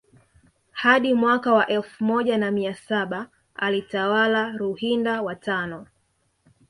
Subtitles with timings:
[0.71, 5.87] Hadi mwaka wa elfu moja na mia saba alitawala Ruhinda wa tano